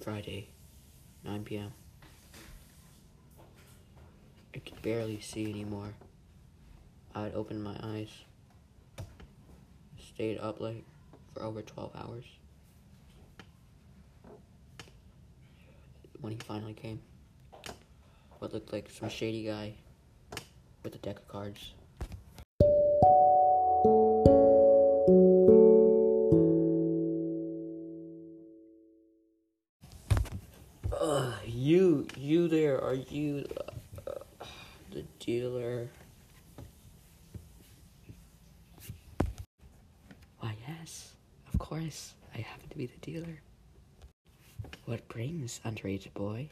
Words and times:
Friday, 0.00 0.48
9 1.24 1.44
p.m. 1.44 1.72
I 4.54 4.58
could 4.58 4.80
barely 4.80 5.20
see 5.20 5.50
anymore. 5.50 5.92
I'd 7.14 7.34
opened 7.34 7.62
my 7.62 7.76
eyes. 7.82 8.08
Stayed 9.98 10.38
up 10.38 10.58
late 10.58 10.86
for 11.34 11.42
over 11.42 11.60
12 11.60 11.90
hours. 11.94 12.24
When 16.22 16.32
he 16.32 16.38
finally 16.38 16.74
came, 16.74 17.02
what 18.38 18.54
looked 18.54 18.72
like 18.72 18.88
some 18.90 19.10
shady 19.10 19.44
guy 19.44 19.74
with 20.82 20.94
a 20.94 20.98
deck 20.98 21.18
of 21.18 21.28
cards. 21.28 21.74
Dealer? 35.30 35.88
Why, 40.40 40.56
yes, 40.66 41.12
of 41.52 41.58
course, 41.60 42.14
I 42.34 42.38
happen 42.38 42.68
to 42.70 42.76
be 42.76 42.86
the 42.86 42.96
dealer. 43.00 43.38
What 44.86 45.06
brings, 45.06 45.60
underage 45.64 46.12
boy? 46.14 46.48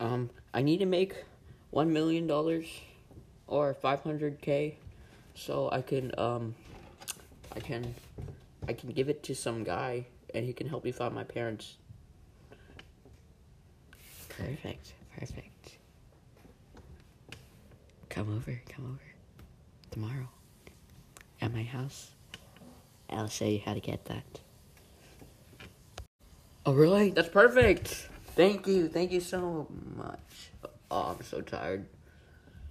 Um, 0.00 0.30
I 0.52 0.62
need 0.62 0.78
to 0.78 0.86
make 0.86 1.14
one 1.70 1.92
million 1.92 2.26
dollars 2.26 2.66
or 3.46 3.72
five 3.72 4.00
hundred 4.00 4.40
k, 4.40 4.78
so 5.36 5.70
I 5.70 5.80
can 5.80 6.10
um, 6.18 6.56
I 7.54 7.60
can, 7.60 7.94
I 8.66 8.72
can 8.72 8.90
give 8.90 9.08
it 9.08 9.22
to 9.24 9.34
some 9.36 9.62
guy, 9.62 10.06
and 10.34 10.44
he 10.44 10.52
can 10.52 10.68
help 10.68 10.82
me 10.82 10.90
find 10.90 11.14
my 11.14 11.22
parents. 11.22 11.76
Perfect, 14.28 14.94
perfect. 15.16 15.61
Come 18.12 18.36
over, 18.36 18.60
come 18.68 18.84
over. 18.84 19.14
Tomorrow. 19.90 20.28
At 21.40 21.50
my 21.50 21.62
house. 21.62 22.10
I'll 23.08 23.26
show 23.26 23.46
you 23.46 23.62
how 23.64 23.72
to 23.72 23.80
get 23.80 24.04
that. 24.04 24.40
Oh, 26.66 26.74
really? 26.74 27.08
That's 27.08 27.30
perfect! 27.30 28.10
Thank 28.36 28.66
you, 28.66 28.88
thank 28.88 29.12
you 29.12 29.20
so 29.20 29.66
much. 29.96 30.50
Oh, 30.90 31.16
I'm 31.18 31.24
so 31.24 31.40
tired. 31.40 31.86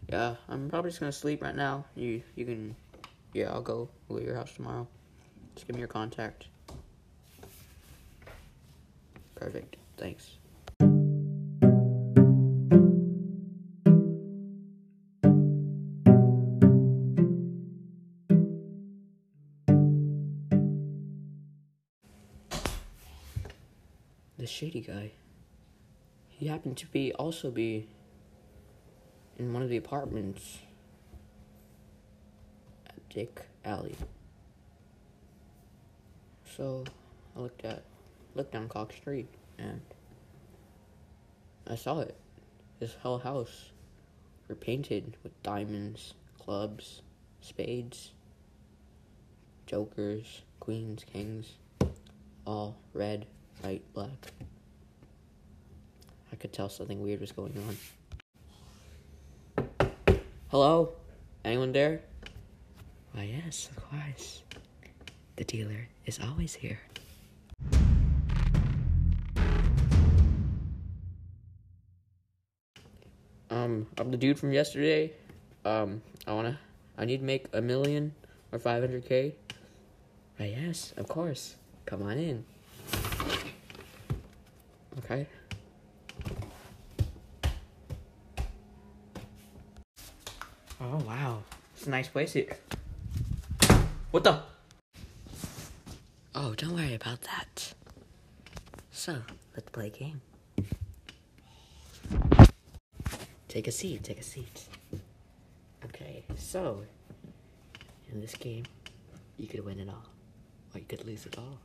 Yeah, 0.08 0.36
I'm 0.48 0.70
probably 0.70 0.92
just 0.92 1.00
gonna 1.00 1.12
sleep 1.12 1.42
right 1.42 1.56
now. 1.56 1.86
You, 1.96 2.22
you 2.36 2.46
can, 2.46 2.76
yeah, 3.34 3.52
I'll 3.52 3.64
go. 3.64 3.90
To 4.10 4.22
your 4.22 4.36
house 4.36 4.54
tomorrow. 4.54 4.88
Just 5.56 5.66
give 5.66 5.76
me 5.76 5.80
your 5.80 5.88
contact. 5.88 6.46
Perfect. 9.34 9.78
Thanks. 9.98 10.38
The 24.42 24.48
shady 24.48 24.82
guy. 24.82 25.12
He 26.30 26.48
happened 26.48 26.76
to 26.78 26.88
be 26.88 27.14
also 27.14 27.52
be 27.52 27.88
in 29.38 29.54
one 29.54 29.62
of 29.62 29.70
the 29.70 29.78
apartments 29.78 30.58
at 32.88 33.08
Dick 33.10 33.44
Alley. 33.64 33.96
So 36.58 36.86
I 37.38 37.40
looked 37.40 37.64
at 37.64 37.84
looked 38.34 38.54
down 38.54 38.68
Cox 38.68 38.96
Street 38.96 39.30
and 39.60 39.80
I 41.68 41.76
saw 41.76 42.00
it. 42.00 42.16
His 42.80 42.96
whole 42.96 43.20
house 43.20 43.70
were 44.48 44.56
painted 44.56 45.18
with 45.22 45.40
diamonds, 45.44 46.16
clubs, 46.40 47.04
spades, 47.42 48.14
jokers, 49.68 50.42
queens, 50.60 51.04
kings, 51.04 51.54
all 52.48 52.76
red, 52.96 53.28
white, 53.62 53.84
black. 53.94 54.32
I 56.32 56.36
could 56.36 56.54
tell 56.54 56.70
something 56.70 57.02
weird 57.02 57.20
was 57.22 57.32
going 57.32 57.54
on. 59.58 60.18
Hello? 60.50 60.94
Anyone 61.46 61.72
there? 61.72 62.02
Why, 63.14 63.24
yes, 63.24 63.70
of 63.70 63.78
course. 63.90 64.44
The 65.36 65.44
dealer 65.44 65.88
is 66.06 66.20
always 66.20 66.56
here. 66.56 66.80
Um, 73.50 73.88
I'm 73.98 74.12
the 74.12 74.18
dude 74.18 74.40
from 74.40 74.54
yesterday. 74.54 75.12
Um, 75.66 76.02
I 76.26 76.34
wanna, 76.34 76.58
I 76.98 77.06
need 77.06 77.18
to 77.18 77.26
make 77.26 77.48
a 77.54 77.62
million 77.62 78.14
or 78.52 78.60
500k. 78.60 79.34
Why, 80.38 80.46
yes, 80.46 80.94
of 80.98 81.08
course. 81.08 81.56
Come 81.86 82.04
on 82.04 82.18
in. 82.18 82.46
Okay. 85.00 85.28
Oh 90.80 90.98
wow, 91.08 91.44
it's 91.76 91.86
a 91.88 91.90
nice 91.90 92.08
place 92.08 92.34
here. 92.34 92.58
What 94.12 94.24
the? 94.24 94.42
Oh, 96.34 96.54
don't 96.56 96.74
worry 96.74 96.96
about 96.96 97.22
that. 97.22 97.74
So, 98.92 99.18
let's 99.56 99.70
play 99.70 99.88
a 99.88 99.90
game. 99.90 100.22
Take 103.48 103.68
a 103.68 103.72
seat, 103.72 104.04
take 104.04 104.20
a 104.20 104.24
seat. 104.24 104.68
Okay, 105.86 106.24
so, 106.36 106.82
in 108.12 108.22
this 108.22 108.34
game, 108.34 108.64
you 109.38 109.48
could 109.48 109.64
win 109.64 109.80
it 109.80 109.88
all, 109.88 110.06
or 110.74 110.80
you 110.80 110.86
could 110.88 111.06
lose 111.06 111.26
it 111.26 111.38
all. 111.38 111.60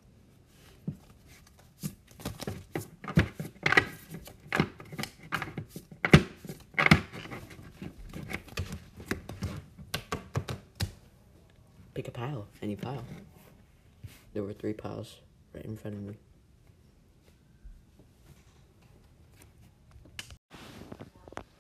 Pile, 12.17 12.47
any 12.63 12.77
pile. 12.77 13.05
There 14.33 14.43
were 14.43 14.55
three 14.55 14.73
piles 14.73 15.21
right 15.55 15.65
in 15.65 15.77
front 15.77 15.97
of 15.97 16.03
me. 16.03 16.15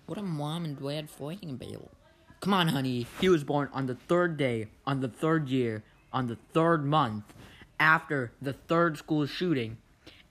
What 0.06 0.18
are 0.18 0.22
mom 0.22 0.64
and 0.64 0.80
dad 0.80 1.10
fighting 1.10 1.50
about? 1.50 1.90
Come 2.40 2.54
on, 2.54 2.68
honey. 2.68 3.06
He 3.20 3.28
was 3.28 3.44
born 3.44 3.68
on 3.72 3.86
the 3.86 3.96
third 3.96 4.36
day, 4.36 4.68
on 4.86 5.00
the 5.00 5.08
third 5.08 5.48
year, 5.48 5.82
on 6.12 6.28
the 6.28 6.36
third 6.54 6.84
month, 6.84 7.24
after 7.78 8.32
the 8.40 8.52
third 8.52 8.96
school 8.96 9.26
shooting, 9.26 9.76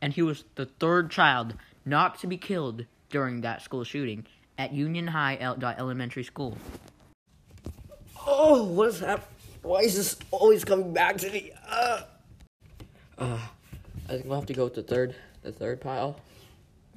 and 0.02 0.14
he 0.14 0.22
was 0.22 0.46
the 0.56 0.66
third 0.66 1.12
child 1.12 1.56
not 1.86 2.18
to 2.20 2.28
be 2.28 2.38
killed 2.38 2.86
during 3.10 3.42
that 3.42 3.62
school 3.62 3.84
shooting 3.84 4.26
at 4.58 4.74
Union 4.74 5.08
High 5.08 5.38
El- 5.40 5.64
Elementary 5.64 6.24
School. 6.24 6.58
Oh, 8.26 8.64
what 8.64 8.90
is 8.90 9.02
that? 9.02 9.28
Why 9.66 9.80
is 9.80 9.96
this 9.96 10.16
always 10.30 10.64
coming 10.64 10.94
back 10.94 11.18
to 11.18 11.32
me? 11.32 11.52
Uh, 11.68 12.02
uh, 13.18 13.40
I 14.08 14.12
think 14.12 14.26
we'll 14.26 14.36
have 14.36 14.46
to 14.46 14.54
go 14.54 14.66
with 14.66 14.76
the 14.76 14.84
third, 14.84 15.16
the 15.42 15.52
third 15.52 15.82
pile. 15.82 16.20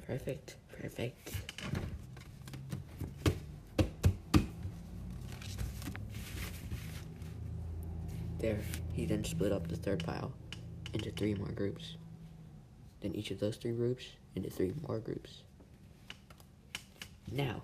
Perfect, 0.05 0.55
perfect. 0.79 1.33
There, 8.37 8.59
he 8.93 9.05
then 9.05 9.23
split 9.23 9.51
up 9.51 9.67
the 9.67 9.75
third 9.75 10.05
pile 10.05 10.31
into 10.93 11.09
three 11.09 11.33
more 11.33 11.49
groups. 11.49 11.95
Then 13.01 13.15
each 13.15 13.31
of 13.31 13.39
those 13.39 13.57
three 13.57 13.71
groups 13.71 14.05
into 14.35 14.51
three 14.51 14.75
more 14.87 14.99
groups. 14.99 15.41
Now, 17.31 17.63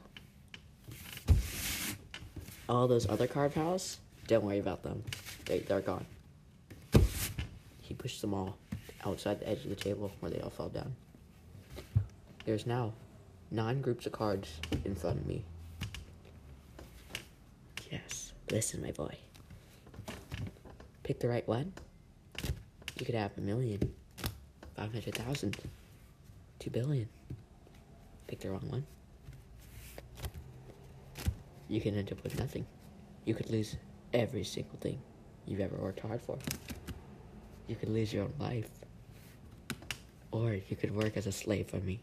all 2.68 2.88
those 2.88 3.08
other 3.08 3.28
card 3.28 3.54
piles, 3.54 4.00
don't 4.28 4.44
worry 4.44 4.60
about 4.60 4.84
them. 4.84 5.04
They, 5.46 5.60
they're 5.60 5.82
gone. 5.82 6.06
He 7.82 7.94
pushed 7.94 8.22
them 8.22 8.34
all 8.34 8.58
outside 9.06 9.40
the 9.40 9.50
edge 9.50 9.64
of 9.64 9.70
the 9.70 9.76
table 9.76 10.12
where 10.20 10.32
they 10.32 10.40
all 10.40 10.50
fell 10.50 10.70
down. 10.70 10.96
There's 12.46 12.66
now 12.66 12.94
nine 13.52 13.82
groups 13.82 14.06
of 14.06 14.12
cards 14.12 14.50
in 14.84 14.96
front 14.96 15.20
of 15.20 15.28
me. 15.28 15.44
Yes, 17.92 18.34
listen, 18.50 18.82
my 18.82 18.92
boy. 18.92 19.16
Pick 21.04 21.20
the 21.20 21.30
right 21.30 21.48
one. 21.48 21.74
You 23.00 23.06
could 23.06 23.16
have 23.16 23.32
a 23.38 23.42
million, 23.42 23.94
five 24.76 24.92
hundred 24.92 25.14
thousand, 25.16 25.58
two 26.60 26.72
billion. 26.72 27.08
Pick 28.28 28.40
the 28.40 28.50
wrong 28.50 28.68
one. 28.70 28.86
You 31.68 31.82
can 31.82 31.96
end 31.96 32.12
up 32.12 32.24
with 32.24 32.40
nothing. 32.40 32.66
You 33.26 33.34
could 33.34 33.50
lose 33.50 33.76
every 34.16 34.46
single 34.46 34.78
thing 34.80 34.98
you've 35.46 35.60
ever 35.60 35.76
worked 35.76 36.00
hard 36.00 36.22
for. 36.22 36.38
You 37.68 37.76
could 37.76 37.90
lose 37.90 38.14
your 38.14 38.24
own 38.24 38.34
life. 38.40 38.70
Or 40.32 40.54
you 40.54 40.76
could 40.76 40.96
work 40.96 41.18
as 41.18 41.28
a 41.28 41.32
slave 41.32 41.68
for 41.68 41.78
me. 41.78 42.00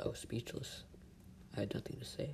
Oh, 0.00 0.12
speechless. 0.14 0.84
I 1.56 1.60
had 1.60 1.74
nothing 1.74 1.96
to 1.98 2.04
say. 2.04 2.30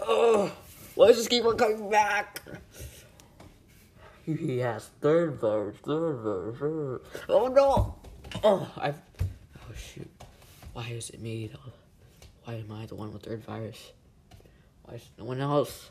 Oh, 0.00 0.50
why 0.94 1.08
does 1.08 1.16
this 1.18 1.28
keep 1.28 1.44
on 1.44 1.56
coming 1.56 1.90
back? 1.90 2.40
Yes, 4.26 4.90
third 5.00 5.40
verse, 5.40 5.76
third 5.84 6.16
verse. 6.22 6.58
third- 6.58 7.00
Oh 7.28 7.48
no! 7.48 7.96
Oh, 8.44 8.70
I've. 8.76 8.98
Oh 9.56 9.74
shoot. 9.74 10.08
Why 10.72 10.88
is 10.88 11.10
it 11.10 11.20
me 11.20 11.48
though? 11.52 11.72
Why 12.44 12.54
am 12.54 12.70
I 12.72 12.86
the 12.86 12.94
one 12.94 13.12
with 13.12 13.22
third 13.24 13.44
virus? 13.44 13.92
Why 14.84 14.94
is 14.94 15.08
no 15.18 15.24
one 15.24 15.40
else? 15.40 15.90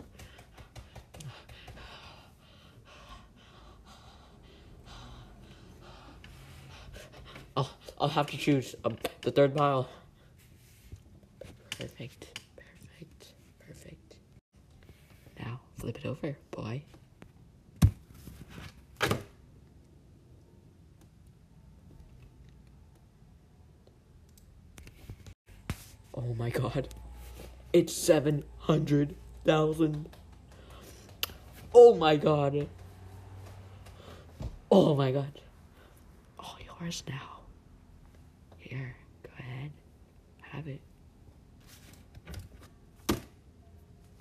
I'll, 7.56 7.70
I'll 8.00 8.08
have 8.10 8.28
to 8.28 8.38
choose 8.38 8.76
um, 8.86 8.98
the 9.22 9.32
third 9.32 9.56
pile. 9.56 9.90
Perfect, 11.78 12.40
perfect, 12.56 13.28
perfect. 13.60 14.16
Now, 15.40 15.60
flip 15.78 15.98
it 15.98 16.06
over, 16.06 16.38
boy. 16.52 16.84
Oh 26.32 26.36
my 26.36 26.50
god. 26.50 26.88
It's 27.74 27.94
700,000. 27.94 30.10
Oh 31.74 31.96
my 31.96 32.16
god. 32.16 32.70
Oh 34.72 34.96
my 34.96 35.12
god. 35.12 35.42
All 36.40 36.56
yours 36.80 37.04
now. 37.10 37.42
Here, 38.60 38.96
go 39.24 39.30
ahead. 39.40 39.72
Have 40.42 40.70
it. 40.70 40.80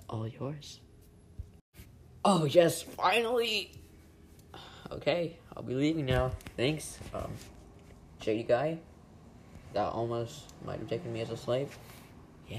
All 0.09 0.27
yours. 0.27 0.81
Oh 2.25 2.45
yes, 2.45 2.83
finally. 2.83 3.71
Okay, 4.91 5.37
I'll 5.57 5.63
be 5.63 5.75
leaving 5.75 6.07
now. 6.07 6.33
Thanks, 6.57 6.99
um, 7.15 7.31
shady 8.21 8.43
guy. 8.43 8.81
That 9.73 9.93
almost 9.93 10.53
might 10.65 10.81
have 10.81 10.89
taken 10.89 11.13
me 11.13 11.21
as 11.21 11.31
a 11.31 11.37
slave. 11.37 11.79
Yeah, 12.51 12.59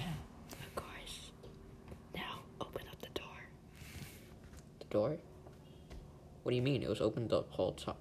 of 0.54 0.76
course. 0.76 1.32
Now 2.16 2.40
open 2.62 2.84
up 2.90 3.02
the 3.02 3.10
door. 3.20 3.38
The 4.80 4.86
door? 4.86 5.18
What 6.44 6.52
do 6.52 6.56
you 6.56 6.62
mean? 6.62 6.82
It 6.82 6.90
was 6.90 7.02
open 7.02 7.28
the 7.28 7.42
whole 7.50 7.74
time. 7.74 7.96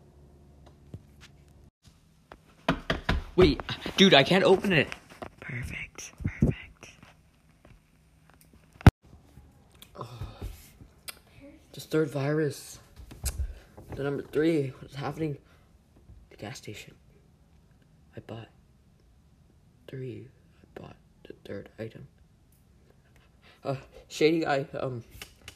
Wait, 3.36 3.60
dude, 3.96 4.14
I 4.14 4.22
can't 4.22 4.44
open 4.44 4.72
it. 4.72 4.88
Perfect, 5.40 6.12
perfect. 6.24 6.90
Oh, 9.98 10.06
This 11.72 11.84
third 11.86 12.08
virus. 12.10 12.78
The 13.96 14.02
number 14.04 14.22
three. 14.22 14.72
What's 14.80 14.94
happening? 14.94 15.36
The 16.30 16.36
gas 16.36 16.58
station. 16.58 16.94
I 18.16 18.20
bought 18.20 18.48
three. 19.88 20.28
I 21.50 21.52
third 21.52 21.68
item. 21.80 22.06
Uh, 23.64 23.76
shady 24.08 24.40
guy. 24.40 24.66
Um, 24.78 25.02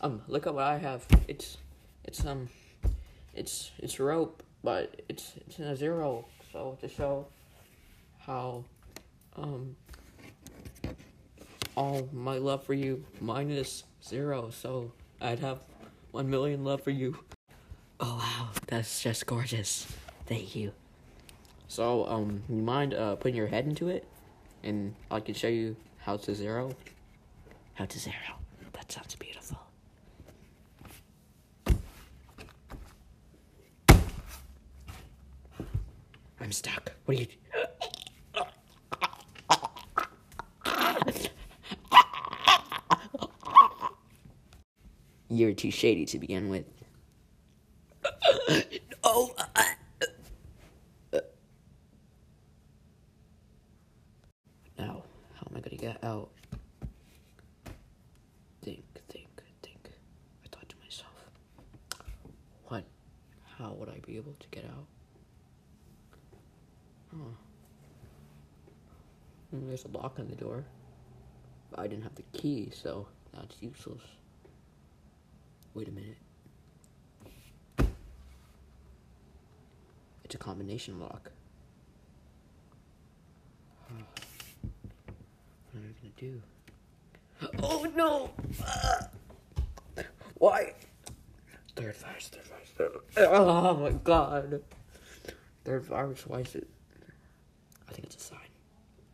um, 0.00 0.22
look 0.26 0.46
at 0.46 0.54
what 0.54 0.64
I 0.64 0.78
have. 0.78 1.06
It's, 1.28 1.58
it's 2.04 2.26
um, 2.26 2.48
it's 3.32 3.70
it's 3.78 4.00
rope, 4.00 4.42
but 4.62 5.02
it's 5.08 5.34
it's 5.46 5.58
in 5.58 5.66
a 5.66 5.76
zero. 5.76 6.26
So 6.52 6.76
to 6.80 6.88
show 6.88 7.26
how, 8.18 8.64
um, 9.36 9.76
all 11.76 12.08
my 12.12 12.38
love 12.38 12.64
for 12.64 12.74
you 12.74 13.04
minus 13.20 13.84
zero. 14.04 14.50
So 14.50 14.92
I'd 15.20 15.38
have 15.38 15.60
one 16.10 16.28
million 16.28 16.64
love 16.64 16.82
for 16.82 16.90
you. 16.90 17.18
Oh 18.00 18.16
wow, 18.18 18.48
that's 18.66 19.00
just 19.00 19.26
gorgeous. 19.26 19.86
Thank 20.26 20.56
you. 20.56 20.72
So, 21.68 22.06
um, 22.06 22.42
you 22.48 22.62
mind 22.62 22.94
uh 22.94 23.14
putting 23.16 23.36
your 23.36 23.46
head 23.46 23.66
into 23.66 23.88
it, 23.88 24.06
and 24.64 24.94
I 25.10 25.20
can 25.20 25.34
show 25.34 25.48
you 25.48 25.76
how 25.98 26.16
to 26.16 26.34
zero. 26.34 26.72
How 27.74 27.84
to 27.84 27.98
zero. 27.98 28.14
That 28.72 28.90
sounds 28.90 29.14
beautiful. 29.14 29.58
I'm 36.40 36.52
stuck. 36.52 36.92
What 37.04 37.18
are 37.18 37.20
you? 37.20 37.26
You're 45.30 45.52
too 45.52 45.70
shady 45.70 46.04
to 46.06 46.18
begin 46.18 46.48
with. 46.48 46.64
oh. 49.04 49.34
Now, 54.78 55.02
how 55.34 55.46
am 55.50 55.56
I 55.56 55.60
gonna 55.60 55.76
get 55.76 56.02
out? 56.04 56.30
Think, 58.62 58.84
think, 59.08 59.28
think. 59.62 59.90
I 60.44 60.48
thought 60.54 60.68
to 60.68 60.76
myself, 60.82 61.12
what? 62.66 62.84
How 63.58 63.72
would 63.78 63.88
I 63.88 64.00
be 64.06 64.16
able 64.16 64.34
to 64.38 64.48
get 64.50 64.64
out? 64.64 64.86
Oh. 67.24 67.28
Hmm, 69.50 69.68
There's 69.68 69.84
a 69.84 69.88
lock 69.88 70.18
on 70.18 70.28
the 70.28 70.36
door. 70.36 70.64
But 71.70 71.80
I 71.80 71.86
didn't 71.86 72.02
have 72.04 72.14
the 72.14 72.24
key, 72.32 72.70
so 72.72 73.06
that's 73.32 73.56
useless. 73.60 74.02
Wait 75.74 75.88
a 75.88 75.92
minute. 75.92 76.16
It's 80.24 80.34
a 80.34 80.38
combination 80.38 81.00
lock. 81.00 81.30
What 85.72 85.82
am 85.82 85.90
I 85.90 86.00
gonna 86.00 86.12
do? 86.16 86.42
Oh 87.64 87.86
no! 87.96 88.30
Ah! 88.64 89.08
Why? 90.38 90.72
Third 91.74 91.96
virus, 91.96 92.28
third 92.28 92.44
virus, 92.46 92.68
third 92.76 92.92
Oh 93.16 93.74
my 93.76 93.90
god. 93.90 94.62
Third 95.64 95.84
virus, 95.84 96.26
why 96.26 96.40
is 96.40 96.54
it? 96.54 96.68
I 97.88 97.92
think 97.92 98.04
it's 98.06 98.16
a 98.16 98.20
sign. 98.20 98.38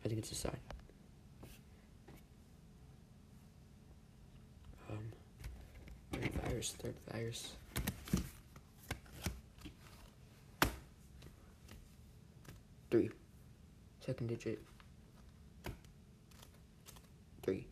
think 0.11 0.25
it's 0.25 0.33
a 0.33 0.35
sign. 0.35 0.57
Um, 4.89 5.11
third 6.11 6.31
virus, 6.33 6.75
third 6.77 6.95
virus. 7.09 7.53
Three. 12.89 13.09
Second 14.05 14.27
digit. 14.27 14.59
Three. 17.43 17.65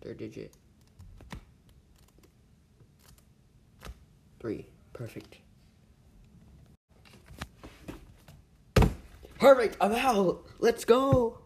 Third 0.00 0.18
digit. 0.18 0.52
Three. 4.38 4.64
Perfect. 4.92 5.38
Perfect. 9.42 9.76
I'm 9.80 9.90
out. 9.92 10.44
Let's 10.60 10.84
go. 10.84 11.41